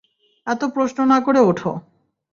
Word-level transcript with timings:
এত 0.47 0.61
প্রশ্ন 0.73 0.97
না 1.05 1.17
করে 1.21 1.39
ওঠো। 1.39 1.71